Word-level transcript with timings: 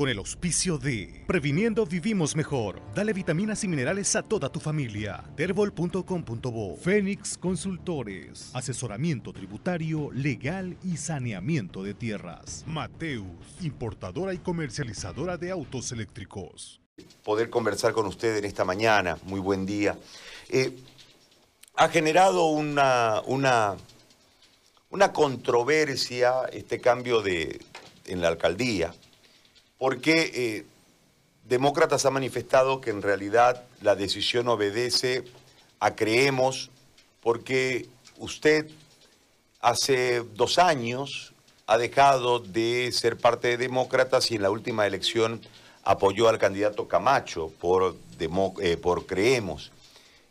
con 0.00 0.08
el 0.08 0.16
auspicio 0.16 0.78
de 0.78 1.22
Previniendo 1.26 1.84
Vivimos 1.84 2.34
Mejor. 2.34 2.80
Dale 2.94 3.12
vitaminas 3.12 3.64
y 3.64 3.68
minerales 3.68 4.16
a 4.16 4.22
toda 4.22 4.48
tu 4.48 4.58
familia. 4.58 5.22
Terbol.com.bo 5.36 6.76
Fénix 6.78 7.36
Consultores. 7.36 8.48
Asesoramiento 8.54 9.34
tributario, 9.34 10.10
legal 10.10 10.78
y 10.82 10.96
saneamiento 10.96 11.82
de 11.82 11.92
tierras. 11.92 12.64
Mateus, 12.66 13.26
importadora 13.60 14.32
y 14.32 14.38
comercializadora 14.38 15.36
de 15.36 15.50
autos 15.50 15.92
eléctricos. 15.92 16.80
Poder 17.22 17.50
conversar 17.50 17.92
con 17.92 18.06
usted 18.06 18.38
en 18.38 18.46
esta 18.46 18.64
mañana. 18.64 19.18
Muy 19.24 19.40
buen 19.40 19.66
día. 19.66 19.98
Eh, 20.48 20.78
ha 21.74 21.90
generado 21.90 22.46
una, 22.46 23.20
una, 23.26 23.76
una 24.88 25.12
controversia 25.12 26.46
este 26.50 26.80
cambio 26.80 27.20
de, 27.20 27.60
en 28.06 28.22
la 28.22 28.28
alcaldía 28.28 28.94
porque 29.80 30.30
eh, 30.34 30.66
Demócratas 31.48 32.04
ha 32.04 32.10
manifestado 32.10 32.82
que 32.82 32.90
en 32.90 33.00
realidad 33.00 33.64
la 33.80 33.96
decisión 33.96 34.46
obedece 34.46 35.24
a 35.80 35.96
creemos 35.96 36.70
porque 37.22 37.88
usted 38.18 38.70
hace 39.62 40.20
dos 40.34 40.58
años 40.58 41.32
ha 41.66 41.78
dejado 41.78 42.40
de 42.40 42.92
ser 42.92 43.16
parte 43.16 43.48
de 43.48 43.56
Demócratas 43.56 44.30
y 44.30 44.36
en 44.36 44.42
la 44.42 44.50
última 44.50 44.86
elección 44.86 45.40
apoyó 45.82 46.28
al 46.28 46.38
candidato 46.38 46.86
Camacho 46.86 47.50
por, 47.58 47.96
eh, 48.60 48.76
por 48.76 49.06
Creemos. 49.06 49.72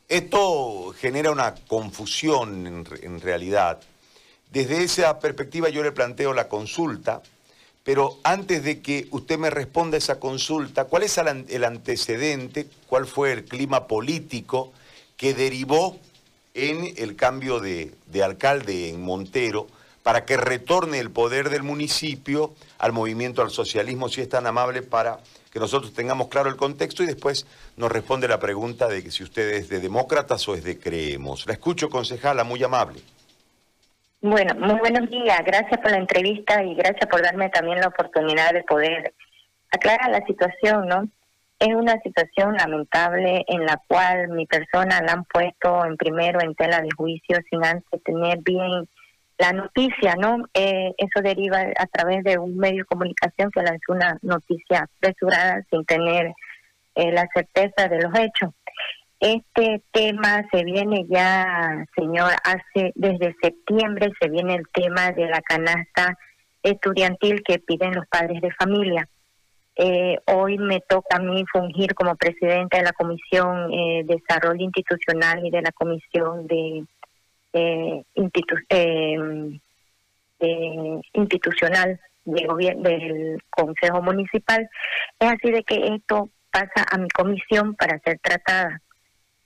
Esto 0.08 0.94
genera 0.96 1.32
una 1.32 1.56
confusión 1.56 2.68
en, 2.68 2.88
en 3.02 3.20
realidad. 3.20 3.80
Desde 4.52 4.84
esa 4.84 5.18
perspectiva 5.20 5.70
yo 5.70 5.82
le 5.82 5.92
planteo 5.92 6.36
la 6.36 6.48
consulta 6.48 7.24
pero 7.84 8.20
antes 8.24 8.64
de 8.64 8.82
que 8.82 9.08
usted 9.12 9.40
me 9.40 9.50
responda 9.50 9.98
esa 9.98 10.20
consulta, 10.20 10.86
¿cuál 10.86 11.04
es 11.04 11.18
el 11.18 11.64
antecedente, 11.64 12.68
cuál 12.88 13.08
fue 13.08 13.32
el 13.32 13.46
clima 13.46 13.88
político 13.88 14.72
que 15.18 15.34
derivó 15.34 15.98
en 16.54 16.94
el 16.98 17.16
cambio 17.16 17.60
de, 17.60 17.94
alcalde 18.24 18.90
en 18.90 19.02
Montero 19.02 19.68
para 20.04 20.26
que 20.26 20.38
retorne 20.38 21.00
el 21.00 21.12
poder 21.12 21.50
del 21.50 21.64
municipio 21.64 22.54
al 22.78 22.94
movimiento 22.94 23.42
al 23.42 23.52
socialismo, 23.52 24.10
si 24.10 24.22
es 24.22 24.30
tan 24.30 24.48
amable 24.48 24.82
para 24.82 25.20
que 25.52 25.60
nosotros 25.60 25.94
tengamos 25.94 26.28
claro 26.28 26.50
el 26.50 26.56
contexto 26.56 27.04
y 27.04 27.08
después 27.08 27.46
nos 27.76 27.92
responde 27.92 28.28
la 28.28 28.40
pregunta 28.40 28.88
de 28.88 29.04
que 29.04 29.12
si 29.12 29.24
usted 29.24 29.50
es 29.50 29.70
de 29.70 29.80
demócratas 29.80 30.48
o 30.48 30.56
es 30.56 30.64
de 30.64 30.80
creemos. 30.80 31.46
La 31.48 31.54
escucho, 31.54 31.90
concejala, 31.90 32.44
muy 32.44 32.64
amable. 32.64 33.02
Bueno, 34.22 34.54
muy 34.56 34.78
buenos 34.80 35.10
días. 35.10 35.40
Gracias 35.46 35.80
por 35.80 35.92
la 35.92 35.98
entrevista 35.98 36.62
y 36.62 36.76
gracias 36.76 37.08
por 37.10 37.22
darme 37.22 37.50
también 37.50 37.80
la 37.80 37.88
oportunidad 37.88 38.52
de 38.52 38.64
poder 38.64 39.14
aclarar 39.72 40.12
la 40.12 40.26
situación, 40.26 40.88
¿no? 40.90 41.08
Es 41.58 41.74
una 41.74 41.98
situación 42.02 42.56
lamentable 42.58 43.46
en 43.48 43.66
la 43.66 43.82
cual 43.88 44.28
mi 44.28 44.46
persona 44.46 45.02
la 45.02 45.14
han 45.14 45.24
puesto 45.24 45.86
en 45.86 45.96
primero 45.96 46.42
en 46.42 46.54
tela 46.56 46.82
de 46.82 46.90
juicio 46.98 47.38
sin 47.50 47.64
antes 47.64 48.04
tener 48.04 48.40
bien 48.40 48.90
la 49.38 49.54
noticia, 49.54 50.16
¿no? 50.16 50.44
Eh, 50.54 50.92
eso 50.98 51.22
deriva 51.24 51.60
a 51.78 51.86
través 51.86 52.22
de 52.26 52.38
un 52.38 52.58
medio 52.58 52.80
de 52.80 52.88
comunicación 52.88 53.52
que 53.52 53.62
lanzó 53.62 53.94
una 53.94 54.18
noticia 54.22 54.90
apresurada 54.98 55.64
sin 55.70 55.86
tener 55.86 56.34
eh, 56.96 57.12
la 57.14 57.26
certeza 57.34 57.88
de 57.88 58.02
los 58.02 58.14
hechos. 58.20 58.54
Este 59.20 59.82
tema 59.92 60.48
se 60.50 60.64
viene 60.64 61.06
ya, 61.10 61.86
señor, 61.94 62.32
hace 62.46 62.94
desde 62.96 63.36
septiembre 63.42 64.12
se 64.20 64.30
viene 64.30 64.56
el 64.56 64.64
tema 64.72 65.12
de 65.12 65.28
la 65.28 65.42
canasta 65.42 66.18
estudiantil 66.64 67.44
que 67.44 67.60
piden 67.60 67.96
los 67.96 68.08
padres 68.08 68.42
de 68.42 68.52
familia. 68.54 69.10
Eh, 69.76 70.20
hoy 70.26 70.58
me 70.58 70.80
toca 70.82 71.18
a 71.18 71.20
mí 71.20 71.44
fungir 71.52 71.96
como 71.96 72.16
presidenta 72.16 72.78
de 72.78 72.84
la 72.84 72.94
Comisión 72.94 73.74
eh, 73.74 74.04
de 74.06 74.16
Desarrollo 74.16 74.64
Institucional 74.64 75.46
y 75.46 75.52
de 75.52 75.62
la 75.62 75.72
Comisión 75.74 76.48
de, 76.48 76.86
eh, 77.54 78.04
eh 80.40 81.02
Institucional 81.14 82.00
de 82.24 82.46
gobierno, 82.46 82.84
del 82.84 83.44
Consejo 83.50 84.02
Municipal. 84.02 84.70
Es 85.20 85.30
así 85.30 85.52
de 85.52 85.64
que 85.64 85.96
esto 85.96 86.30
pasa 86.52 86.86
a 86.90 86.98
mi 86.98 87.10
comisión 87.10 87.76
para 87.76 88.00
ser 88.00 88.20
tratada 88.20 88.82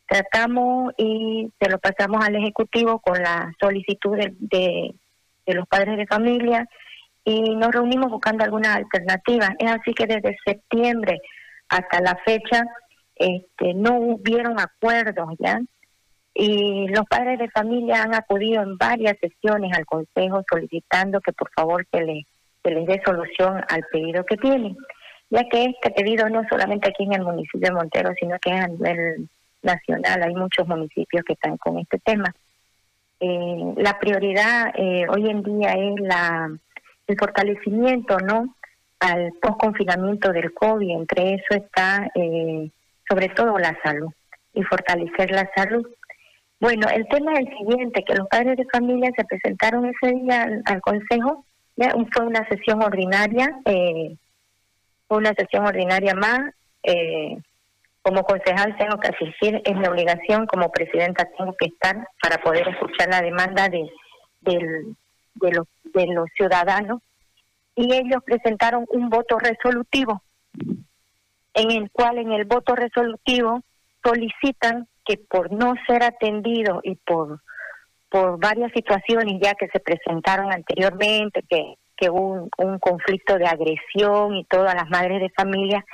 tratamos 0.07 0.93
y 0.97 1.51
se 1.59 1.69
lo 1.69 1.79
pasamos 1.79 2.23
al 2.25 2.35
Ejecutivo 2.35 2.99
con 2.99 3.21
la 3.21 3.51
solicitud 3.59 4.17
de, 4.17 4.95
los 5.47 5.67
padres 5.67 5.97
de 5.97 6.07
familia 6.07 6.67
y 7.23 7.55
nos 7.55 7.71
reunimos 7.71 8.11
buscando 8.11 8.43
alguna 8.43 8.75
alternativa. 8.75 9.49
Es 9.59 9.71
así 9.71 9.93
que 9.93 10.05
desde 10.05 10.37
septiembre 10.45 11.19
hasta 11.69 12.01
la 12.01 12.17
fecha 12.25 12.63
este, 13.15 13.73
no 13.73 13.97
hubieron 13.97 14.59
acuerdos 14.59 15.29
ya 15.39 15.59
y 16.33 16.87
los 16.87 17.05
padres 17.05 17.39
de 17.39 17.49
familia 17.51 18.03
han 18.03 18.15
acudido 18.15 18.63
en 18.63 18.77
varias 18.77 19.17
sesiones 19.19 19.71
al 19.77 19.85
Consejo 19.85 20.41
solicitando 20.49 21.21
que 21.21 21.31
por 21.31 21.51
favor 21.51 21.85
se 21.91 22.01
les, 22.01 22.25
se 22.63 22.71
les 22.71 22.87
dé 22.87 23.01
solución 23.05 23.63
al 23.69 23.83
pedido 23.91 24.25
que 24.25 24.37
tienen, 24.37 24.75
ya 25.29 25.43
que 25.49 25.65
este 25.65 25.91
pedido 25.91 26.27
no 26.29 26.41
solamente 26.49 26.89
aquí 26.89 27.03
en 27.03 27.13
el 27.13 27.23
municipio 27.23 27.69
de 27.69 27.71
Montero, 27.71 28.13
sino 28.19 28.37
que 28.39 28.49
es 28.49 28.61
a 28.61 28.67
nivel 28.67 29.29
nacional. 29.63 30.21
Hay 30.23 30.35
muchos 30.35 30.67
municipios 30.67 31.23
que 31.25 31.33
están 31.33 31.57
con 31.57 31.79
este 31.79 31.99
tema. 31.99 32.33
Eh, 33.19 33.73
la 33.77 33.97
prioridad 33.99 34.73
eh, 34.75 35.05
hoy 35.09 35.29
en 35.29 35.43
día 35.43 35.73
es 35.73 35.99
la 35.99 36.49
el 37.07 37.17
fortalecimiento, 37.17 38.17
¿no? 38.19 38.55
Al 38.99 39.33
post-confinamiento 39.41 40.31
del 40.31 40.53
COVID. 40.53 40.89
Entre 40.89 41.35
eso 41.35 41.61
está, 41.61 42.09
eh, 42.15 42.69
sobre 43.07 43.29
todo, 43.29 43.57
la 43.57 43.77
salud 43.83 44.11
y 44.53 44.63
fortalecer 44.63 45.31
la 45.31 45.49
salud. 45.55 45.85
Bueno, 46.59 46.87
el 46.89 47.05
tema 47.07 47.33
es 47.33 47.39
el 47.39 47.57
siguiente, 47.57 48.03
que 48.03 48.15
los 48.15 48.27
padres 48.29 48.55
de 48.55 48.65
familia 48.71 49.11
se 49.17 49.25
presentaron 49.25 49.85
ese 49.85 50.15
día 50.15 50.47
al, 50.65 50.81
Consejo, 50.81 51.45
ya 51.75 51.93
fue 52.13 52.25
una 52.25 52.47
sesión 52.47 52.81
ordinaria, 52.81 53.49
eh, 53.65 54.15
fue 55.07 55.17
una 55.17 55.33
sesión 55.33 55.65
ordinaria 55.65 56.13
más, 56.13 56.53
eh, 56.83 57.37
como 58.03 58.23
concejal 58.23 58.75
tengo 58.77 58.99
que 58.99 59.07
asistir, 59.07 59.61
es 59.63 59.75
mi 59.75 59.87
obligación, 59.87 60.45
como 60.45 60.69
presidenta 60.71 61.25
tengo 61.37 61.55
que 61.57 61.67
estar 61.67 62.05
para 62.21 62.37
poder 62.37 62.67
escuchar 62.67 63.07
la 63.09 63.21
demanda 63.21 63.69
de, 63.69 63.89
de, 64.41 65.51
los, 65.51 65.67
de 65.85 66.07
los 66.07 66.27
ciudadanos. 66.35 67.01
Y 67.75 67.93
ellos 67.93 68.21
presentaron 68.25 68.85
un 68.89 69.09
voto 69.09 69.39
resolutivo, 69.39 70.21
en 71.53 71.71
el 71.71 71.89
cual 71.91 72.17
en 72.17 72.33
el 72.33 72.43
voto 72.43 72.75
resolutivo 72.75 73.61
solicitan 74.03 74.87
que 75.05 75.17
por 75.17 75.51
no 75.53 75.73
ser 75.87 76.03
atendido 76.03 76.81
y 76.83 76.95
por, 76.95 77.39
por 78.09 78.37
varias 78.37 78.71
situaciones 78.73 79.39
ya 79.41 79.55
que 79.55 79.69
se 79.69 79.79
presentaron 79.79 80.51
anteriormente, 80.51 81.41
que, 81.49 81.75
hubo 82.09 82.49
un 82.57 82.79
conflicto 82.79 83.37
de 83.37 83.45
agresión 83.45 84.35
y 84.35 84.43
todas 84.43 84.75
las 84.75 84.89
madres 84.89 85.21
de 85.21 85.29
familia, 85.29 85.85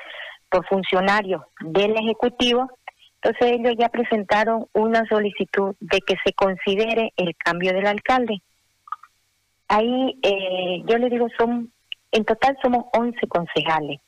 por 0.50 0.66
funcionarios 0.68 1.42
del 1.62 1.96
Ejecutivo, 1.96 2.70
entonces 3.22 3.60
ellos 3.60 3.76
ya 3.78 3.90
presentaron 3.90 4.68
una 4.74 5.06
solicitud 5.08 5.76
de 5.80 6.00
que 6.00 6.16
se 6.24 6.34
considere 6.34 7.14
el 7.18 7.36
cambio 7.36 7.74
del 7.74 7.86
alcalde. 7.86 8.42
Ahí 9.68 10.18
eh, 10.24 10.84
yo 10.86 10.98
le 10.98 11.10
digo, 11.10 11.28
son 11.38 11.72
en 12.12 12.26
total 12.26 12.58
somos 12.62 12.86
11 12.94 13.28
concejales. 13.28 14.00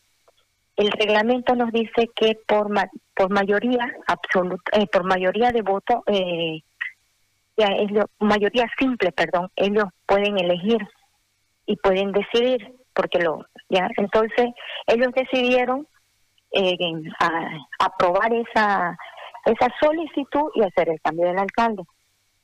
El 0.76 0.92
reglamento 0.92 1.56
nos 1.56 1.72
dice 1.72 2.10
que 2.16 2.38
por 2.48 2.70
por 3.14 3.30
mayoría 3.30 3.94
absoluta, 4.08 4.80
eh, 4.80 4.88
por 4.88 5.04
mayoría 5.04 5.52
de 5.52 5.62
voto, 5.62 6.04
eh, 6.08 6.62
ya 7.58 7.68
ellos, 7.68 8.06
mayoría 8.20 8.68
simple, 8.80 9.12
perdón, 9.12 9.50
ellos 9.56 9.86
pueden 10.08 10.40
elegir 10.40 10.80
y 11.66 11.76
pueden 11.76 12.12
decidir, 12.12 12.74
porque 12.94 13.20
lo, 13.20 13.46
ya, 13.70 13.90
entonces 13.98 14.48
ellos 14.88 15.10
decidieron 15.14 15.88
eh, 16.52 16.78
a, 17.20 17.30
aprobar 17.80 18.34
esa, 18.34 18.98
esa 19.46 19.68
solicitud 19.82 20.52
y 20.56 20.64
hacer 20.64 20.90
el 20.90 21.02
cambio 21.02 21.28
del 21.28 21.40
alcalde. 21.40 21.84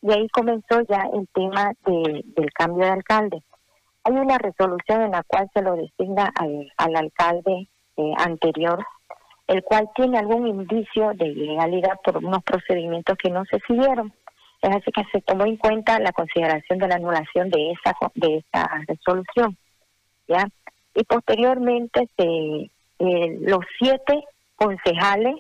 Y 0.02 0.12
ahí 0.12 0.28
comenzó 0.30 0.82
ya 0.88 1.04
el 1.14 1.28
tema 1.34 1.72
de, 1.86 2.24
del 2.26 2.52
cambio 2.54 2.86
de 2.86 2.92
alcalde. 2.92 3.44
Hay 4.04 4.14
una 4.14 4.38
resolución 4.38 5.02
en 5.02 5.12
la 5.12 5.24
cual 5.24 5.50
se 5.54 5.62
lo 5.62 5.76
designa 5.76 6.32
al, 6.36 6.72
al 6.78 6.96
alcalde 6.96 7.68
eh, 7.98 8.14
anterior, 8.18 8.86
el 9.48 9.64
cual 9.64 9.90
tiene 9.96 10.18
algún 10.20 10.48
indicio 10.48 11.12
de 11.16 11.28
ilegalidad 11.28 12.00
por 12.04 12.18
unos 12.18 12.44
procedimientos 12.44 13.18
que 13.18 13.30
no 13.30 13.44
se 13.46 13.60
siguieron. 13.68 14.14
Es 14.62 14.70
así 14.76 14.92
que 14.92 15.04
se 15.12 15.22
tomó 15.22 15.46
en 15.46 15.58
cuenta 15.58 16.00
la 16.00 16.12
consideración 16.12 16.80
de 16.80 16.88
la 16.88 16.96
anulación 16.96 17.50
de 17.50 17.72
esa 17.72 17.96
de 18.16 18.38
esa 18.38 18.68
resolución, 18.88 19.58
¿ya? 20.28 20.48
Y 20.96 21.04
posteriormente 21.04 22.10
se 22.18 22.72
eh, 23.00 23.38
los 23.42 23.60
siete 23.80 24.24
concejales, 24.56 25.36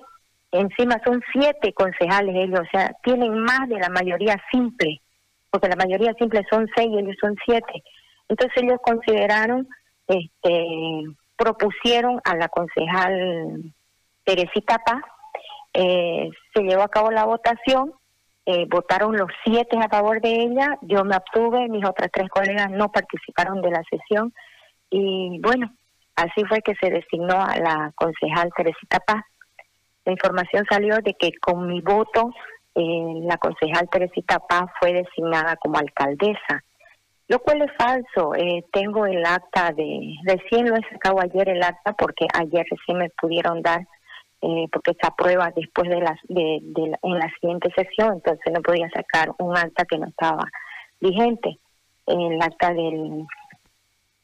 encima 0.51 1.01
son 1.03 1.21
siete 1.33 1.73
concejales 1.73 2.35
ellos, 2.35 2.61
o 2.61 2.69
sea, 2.71 2.93
tienen 3.03 3.39
más 3.39 3.67
de 3.67 3.79
la 3.79 3.89
mayoría 3.89 4.41
simple, 4.51 5.01
porque 5.49 5.67
la 5.67 5.75
mayoría 5.75 6.13
simple 6.13 6.45
son 6.49 6.67
seis 6.75 6.89
y 6.91 6.99
ellos 6.99 7.15
son 7.19 7.35
siete. 7.45 7.83
Entonces 8.29 8.63
ellos 8.63 8.79
consideraron 8.83 9.67
este 10.07 11.03
propusieron 11.37 12.19
a 12.23 12.35
la 12.35 12.49
concejal 12.49 13.73
Teresita 14.23 14.79
Paz, 14.79 15.03
eh, 15.73 16.29
se 16.53 16.63
llevó 16.63 16.81
a 16.81 16.89
cabo 16.89 17.11
la 17.11 17.25
votación, 17.25 17.93
eh, 18.45 18.65
votaron 18.67 19.15
los 19.15 19.29
siete 19.45 19.77
a 19.77 19.87
favor 19.87 20.19
de 20.19 20.31
ella, 20.31 20.77
yo 20.81 21.05
me 21.05 21.15
abstuve, 21.15 21.69
mis 21.69 21.85
otras 21.85 22.09
tres 22.11 22.29
colegas 22.29 22.71
no 22.71 22.91
participaron 22.91 23.61
de 23.61 23.71
la 23.71 23.83
sesión 23.89 24.33
y 24.89 25.39
bueno, 25.41 25.71
así 26.17 26.43
fue 26.49 26.61
que 26.61 26.73
se 26.81 26.89
designó 26.89 27.41
a 27.41 27.57
la 27.57 27.91
concejal 27.95 28.49
Teresita 28.55 28.99
Paz. 28.99 29.23
La 30.05 30.11
información 30.11 30.65
salió 30.69 30.97
de 30.97 31.13
que 31.13 31.31
con 31.39 31.67
mi 31.67 31.81
voto 31.81 32.31
eh, 32.75 33.21
la 33.23 33.37
concejal 33.37 33.89
Teresita 33.89 34.39
Paz 34.39 34.65
fue 34.79 34.93
designada 34.93 35.55
como 35.57 35.77
alcaldesa, 35.77 36.63
lo 37.27 37.39
cual 37.39 37.61
es 37.61 37.71
falso. 37.77 38.35
Eh, 38.35 38.63
tengo 38.71 39.05
el 39.05 39.25
acta 39.25 39.71
de, 39.71 40.15
recién 40.25 40.69
lo 40.69 40.75
he 40.75 40.89
sacado 40.89 41.19
ayer 41.21 41.49
el 41.49 41.63
acta 41.63 41.93
porque 41.93 42.27
ayer 42.33 42.65
recién 42.69 42.97
me 42.97 43.09
pudieron 43.19 43.61
dar, 43.61 43.81
eh, 44.41 44.67
porque 44.71 44.93
se 44.93 45.07
aprueba 45.07 45.51
después 45.55 45.89
de, 45.89 45.99
las, 45.99 46.19
de, 46.29 46.57
en 47.01 47.19
la 47.19 47.29
siguiente 47.39 47.71
sesión, 47.75 48.13
entonces 48.13 48.53
no 48.53 48.61
podía 48.61 48.89
sacar 48.89 49.31
un 49.39 49.57
acta 49.57 49.85
que 49.85 49.97
no 49.97 50.07
estaba 50.07 50.45
vigente, 50.99 51.59
el 52.05 52.41
acta 52.41 52.73
del, 52.73 53.25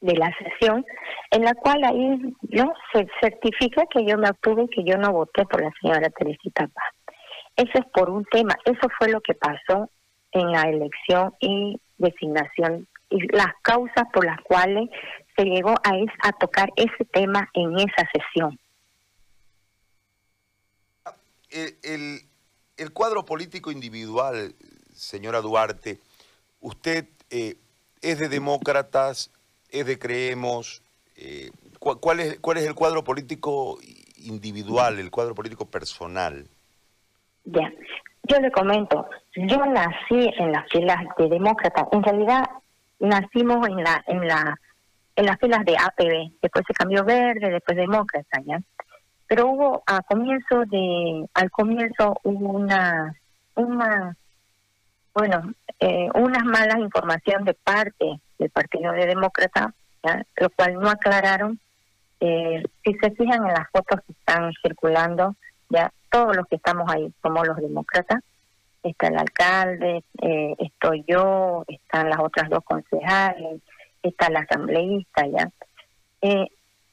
de 0.04 0.16
la 0.16 0.30
sesión, 0.36 0.84
en 1.30 1.42
la 1.44 1.54
cual 1.54 1.82
ahí 1.82 2.36
no 2.50 2.74
se 2.92 3.06
certifica 3.20 3.84
que 3.90 4.04
yo 4.04 4.18
me 4.18 4.28
obtuve 4.28 4.68
que 4.68 4.84
yo 4.84 4.98
no 4.98 5.12
voté 5.12 5.46
por 5.46 5.62
la 5.62 5.72
señora 5.80 6.10
Teresita 6.10 6.68
Paz. 6.68 7.16
Eso 7.56 7.72
es 7.74 7.86
por 7.92 8.10
un 8.10 8.24
tema, 8.26 8.54
eso 8.64 8.86
fue 8.98 9.08
lo 9.08 9.20
que 9.22 9.34
pasó 9.34 9.88
en 10.32 10.52
la 10.52 10.62
elección 10.62 11.34
y 11.40 11.80
designación 11.96 12.86
y 13.08 13.26
las 13.34 13.54
causas 13.62 14.04
por 14.12 14.26
las 14.26 14.40
cuales 14.42 14.90
se 15.36 15.44
llegó 15.44 15.70
a, 15.70 15.92
a 16.22 16.32
tocar 16.32 16.68
ese 16.76 17.04
tema 17.10 17.48
en 17.54 17.78
esa 17.78 18.08
sesión. 18.12 18.58
El, 21.50 22.20
el, 22.76 22.92
cuadro 22.92 23.24
político 23.24 23.70
individual, 23.70 24.54
señora 24.92 25.40
Duarte, 25.40 26.00
usted 26.60 27.06
eh, 27.30 27.56
es 28.02 28.18
de 28.18 28.28
demócratas, 28.28 29.30
es 29.70 29.86
de 29.86 29.98
creemos, 29.98 30.82
eh, 31.16 31.50
¿cuál, 31.78 32.20
es, 32.20 32.38
¿cuál 32.40 32.58
es 32.58 32.66
el 32.66 32.74
cuadro 32.74 33.04
político 33.04 33.78
individual, 34.16 34.98
el 34.98 35.10
cuadro 35.10 35.34
político 35.34 35.66
personal? 35.66 36.46
Ya, 37.44 37.72
yo 38.24 38.40
le 38.40 38.50
comento, 38.50 39.06
yo 39.36 39.58
nací 39.66 40.30
en 40.38 40.52
las 40.52 40.64
filas 40.70 41.04
de 41.18 41.28
demócratas, 41.28 41.86
en 41.92 42.02
realidad 42.02 42.44
nacimos 42.98 43.68
en 43.68 43.82
la 43.82 44.02
en 44.06 44.26
la 44.26 44.58
en 45.16 45.26
las 45.26 45.38
filas 45.38 45.64
de 45.64 45.76
APB, 45.76 46.32
después 46.42 46.64
se 46.66 46.74
cambió 46.74 47.04
verde, 47.04 47.50
después 47.50 47.76
demócrata, 47.76 48.40
¿ya? 48.44 48.58
Pero 49.26 49.48
hubo 49.48 49.82
a 49.86 50.02
comienzo 50.02 50.64
de 50.66 51.26
al 51.34 51.50
comienzo 51.50 52.16
hubo 52.24 52.52
una 52.52 53.14
una 53.54 54.16
bueno, 55.14 55.54
eh, 55.78 56.08
una 56.14 56.40
mala 56.40 56.78
información 56.78 57.44
de 57.44 57.54
parte 57.54 58.20
del 58.38 58.50
Partido 58.50 58.92
de 58.92 59.06
Demócrata, 59.06 59.72
¿ya? 60.02 60.24
lo 60.36 60.50
cual 60.50 60.74
no 60.74 60.90
aclararon. 60.90 61.58
Eh, 62.20 62.62
si 62.84 62.94
se 62.94 63.10
fijan 63.12 63.46
en 63.46 63.54
las 63.54 63.70
fotos 63.70 64.00
que 64.06 64.12
están 64.12 64.52
circulando, 64.62 65.36
ya 65.68 65.92
todos 66.10 66.36
los 66.36 66.46
que 66.48 66.56
estamos 66.56 66.90
ahí 66.90 67.12
somos 67.22 67.46
los 67.46 67.56
demócratas. 67.56 68.20
Está 68.82 69.08
el 69.08 69.18
alcalde, 69.18 70.04
eh, 70.20 70.54
estoy 70.58 71.04
yo, 71.06 71.64
están 71.68 72.10
las 72.10 72.18
otras 72.18 72.50
dos 72.50 72.62
concejales, 72.64 73.62
está 74.02 74.28
la 74.28 74.40
asambleísta, 74.40 75.26
¿ya? 75.26 75.48
Eh, 76.22 76.48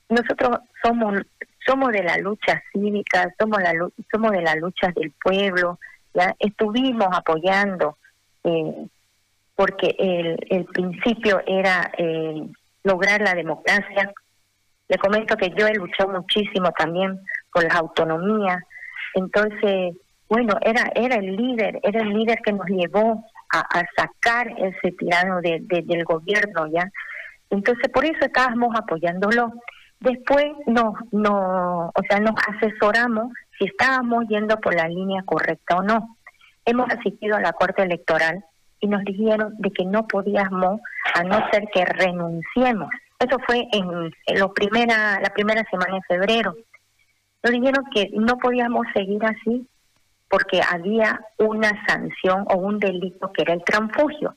nosotros 0.09 0.59
somos 0.83 1.21
somos 1.65 1.91
de 1.91 2.03
la 2.03 2.17
lucha 2.17 2.61
cívica, 2.71 3.33
somos 3.37 3.61
la 3.61 3.73
somos 4.11 4.31
de 4.31 4.41
la 4.41 4.55
lucha 4.55 4.91
del 4.95 5.11
pueblo, 5.11 5.79
ya 6.13 6.33
estuvimos 6.39 7.07
apoyando 7.11 7.97
eh, 8.43 8.87
porque 9.55 9.95
el, 9.99 10.37
el 10.49 10.65
principio 10.65 11.41
era 11.45 11.91
eh, 11.97 12.47
lograr 12.83 13.21
la 13.21 13.33
democracia. 13.33 14.11
Le 14.87 14.97
comento 14.97 15.37
que 15.37 15.51
yo 15.57 15.67
he 15.67 15.73
luchado 15.75 16.09
muchísimo 16.09 16.71
también 16.71 17.19
por 17.53 17.63
las 17.63 17.75
autonomías, 17.75 18.61
entonces, 19.13 19.95
bueno, 20.29 20.57
era, 20.61 20.91
era 20.95 21.15
el 21.15 21.35
líder, 21.35 21.79
era 21.83 22.01
el 22.01 22.09
líder 22.09 22.39
que 22.43 22.53
nos 22.53 22.67
llevó 22.67 23.25
a, 23.53 23.83
sacar 23.97 24.47
ese 24.57 24.93
tirano 24.97 25.41
de, 25.41 25.59
del 25.61 26.05
gobierno, 26.05 26.67
¿ya? 26.67 26.89
Entonces, 27.49 27.89
por 27.93 28.05
eso 28.05 28.19
estábamos 28.21 28.73
apoyándolo. 28.77 29.51
Después 29.99 30.45
nos, 30.67 30.93
no, 31.11 31.91
o 31.93 32.01
sea, 32.07 32.19
nos 32.21 32.35
asesoramos 32.47 33.33
si 33.59 33.65
estábamos 33.65 34.25
yendo 34.29 34.57
por 34.57 34.73
la 34.73 34.87
línea 34.87 35.21
correcta 35.23 35.77
o 35.77 35.83
no. 35.83 36.17
Hemos 36.71 36.89
asistido 36.89 37.35
a 37.35 37.41
la 37.41 37.51
Corte 37.51 37.83
Electoral 37.83 38.45
y 38.79 38.87
nos 38.87 39.03
dijeron 39.03 39.55
de 39.57 39.71
que 39.71 39.83
no 39.83 40.07
podíamos, 40.07 40.79
a 41.13 41.23
no 41.23 41.37
ser 41.51 41.67
que 41.73 41.83
renunciemos. 41.83 42.89
Eso 43.19 43.37
fue 43.45 43.67
en, 43.73 44.09
la 44.37 44.47
primera 44.53 45.63
semana 45.69 45.95
de 45.95 46.01
febrero. 46.07 46.55
Nos 47.43 47.51
dijeron 47.51 47.83
que 47.93 48.09
no 48.13 48.37
podíamos 48.37 48.87
seguir 48.93 49.21
así 49.25 49.67
porque 50.29 50.61
había 50.61 51.19
una 51.39 51.73
sanción 51.85 52.45
o 52.47 52.55
un 52.55 52.79
delito 52.79 53.33
que 53.33 53.41
era 53.41 53.53
el 53.53 53.65
transfugio, 53.65 54.33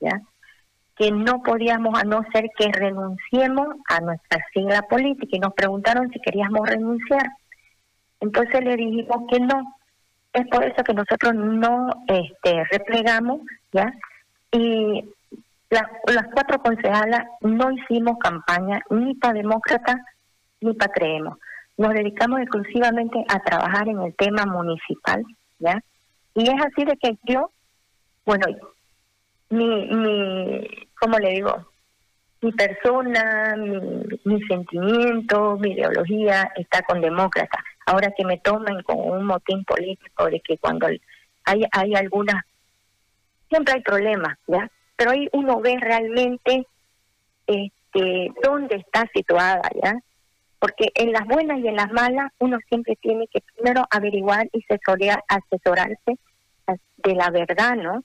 ¿ya? 0.00 0.20
que 0.96 1.12
no 1.12 1.44
podíamos 1.44 1.96
a 1.96 2.02
no 2.02 2.24
ser 2.32 2.50
que 2.58 2.72
renunciemos 2.72 3.68
a 3.88 4.00
nuestra 4.00 4.44
sigla 4.52 4.82
política 4.82 5.36
y 5.36 5.38
nos 5.38 5.54
preguntaron 5.54 6.10
si 6.10 6.18
queríamos 6.18 6.68
renunciar. 6.68 7.24
Entonces 8.18 8.64
le 8.64 8.74
dijimos 8.74 9.28
que 9.30 9.38
no. 9.38 9.76
Es 10.32 10.46
por 10.48 10.64
eso 10.64 10.82
que 10.82 10.94
nosotros 10.94 11.34
no 11.34 11.90
este, 12.06 12.64
replegamos, 12.70 13.40
¿ya? 13.72 13.92
Y 14.50 15.04
las 15.70 16.26
cuatro 16.34 16.60
concejalas 16.62 17.26
no 17.40 17.70
hicimos 17.70 18.18
campaña 18.18 18.80
ni 18.90 19.14
para 19.14 19.34
demócrata 19.34 20.04
ni 20.60 20.74
para 20.74 20.92
creemos 20.92 21.38
nos 21.76 21.94
dedicamos 21.94 22.40
exclusivamente 22.40 23.24
a 23.28 23.40
trabajar 23.40 23.88
en 23.88 24.00
el 24.00 24.14
tema 24.14 24.44
municipal, 24.46 25.24
¿ya? 25.58 25.80
Y 26.34 26.48
es 26.48 26.64
así 26.64 26.84
de 26.84 26.96
que 26.96 27.18
yo, 27.24 27.50
bueno, 28.24 28.46
mi, 29.50 29.86
mi 29.86 30.68
¿cómo 30.98 31.18
le 31.18 31.30
digo? 31.30 31.66
Mi 32.40 32.52
persona, 32.52 33.54
mi, 33.56 33.78
mi 34.24 34.42
sentimiento, 34.42 35.56
mi 35.58 35.72
ideología 35.72 36.50
está 36.56 36.82
con 36.82 37.00
demócrata. 37.00 37.62
Ahora 37.86 38.12
que 38.16 38.24
me 38.24 38.38
tomen 38.38 38.82
con 38.82 38.98
un 38.98 39.24
motín 39.24 39.64
político 39.64 40.26
de 40.26 40.40
que 40.40 40.58
cuando 40.58 40.86
hay, 40.86 41.64
hay 41.72 41.94
algunas, 41.94 42.42
siempre 43.48 43.74
hay 43.74 43.82
problemas, 43.82 44.38
¿ya? 44.46 44.70
Pero 44.96 45.10
ahí 45.10 45.28
uno 45.32 45.60
ve 45.60 45.76
realmente 45.80 46.66
este, 47.46 48.32
dónde 48.42 48.76
está 48.76 49.06
situada, 49.14 49.62
¿ya? 49.82 49.94
porque 50.62 50.92
en 50.94 51.10
las 51.10 51.26
buenas 51.26 51.58
y 51.58 51.66
en 51.66 51.74
las 51.74 51.90
malas 51.90 52.30
uno 52.38 52.56
siempre 52.68 52.94
tiene 53.02 53.26
que 53.26 53.40
primero 53.40 53.84
averiguar 53.90 54.48
y 54.52 54.64
asesorarse 55.26 56.18
de 56.98 57.14
la 57.16 57.30
verdad, 57.30 57.74
¿no? 57.74 58.04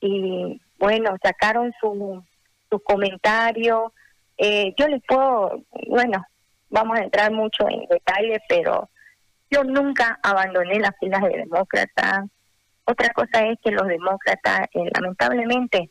Y 0.00 0.58
bueno, 0.78 1.14
sacaron 1.22 1.70
su, 1.78 2.24
su 2.70 2.80
comentario. 2.80 3.92
Eh, 4.38 4.72
yo 4.78 4.88
les 4.88 5.02
puedo, 5.06 5.60
bueno, 5.86 6.24
vamos 6.70 6.98
a 6.98 7.04
entrar 7.04 7.30
mucho 7.30 7.68
en 7.68 7.86
detalle, 7.90 8.40
pero 8.48 8.88
yo 9.52 9.64
nunca 9.64 10.18
abandoné 10.22 10.80
las 10.80 10.92
filas 10.98 11.22
de 11.22 11.38
demócratas. 11.38 12.24
Otra 12.84 13.10
cosa 13.10 13.46
es 13.46 13.58
que 13.62 13.70
los 13.70 13.86
demócratas, 13.86 14.68
eh, 14.74 14.90
lamentablemente, 14.94 15.90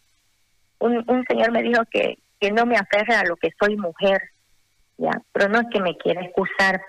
un, 0.80 1.04
un 1.08 1.24
señor 1.28 1.52
me 1.52 1.64
dijo 1.64 1.84
que, 1.90 2.18
que 2.40 2.52
no 2.52 2.66
me 2.66 2.76
aferre 2.76 3.16
a 3.16 3.24
lo 3.24 3.36
que 3.38 3.52
soy 3.60 3.78
mujer 3.78 4.22
pero 5.32 5.50
no 5.50 5.60
es 5.60 5.68
que 5.72 5.82
me 5.82 5.98
quiera 5.98 6.22
excusar, 6.22 6.82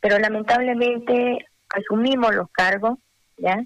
pero 0.00 0.18
lamentablemente 0.18 1.46
asumimos 1.70 2.34
los 2.34 2.50
cargos, 2.50 2.98
¿ya? 3.36 3.62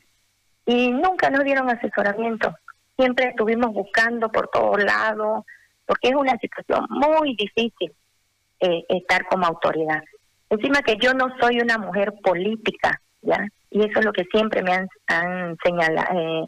Y 0.66 0.90
nunca 0.90 1.30
nos 1.30 1.44
dieron 1.44 1.68
asesoramiento. 1.68 2.54
Siempre 2.96 3.28
estuvimos 3.28 3.72
buscando 3.72 4.30
por 4.30 4.48
todos 4.48 4.82
lados, 4.82 5.44
porque 5.86 6.08
es 6.08 6.14
una 6.14 6.36
situación 6.38 6.86
muy 6.88 7.34
difícil 7.36 7.92
eh, 8.60 8.84
estar 8.88 9.26
como 9.26 9.46
autoridad. 9.46 10.02
Encima 10.52 10.82
que 10.82 10.96
yo 11.00 11.14
no 11.14 11.34
soy 11.40 11.60
una 11.60 11.78
mujer 11.78 12.12
política, 12.22 13.00
¿ya? 13.22 13.48
Y 13.70 13.80
eso 13.80 14.00
es 14.00 14.04
lo 14.04 14.12
que 14.12 14.24
siempre 14.24 14.62
me 14.62 14.74
han, 14.74 14.88
han 15.06 15.56
señalado, 15.64 16.08
eh, 16.14 16.44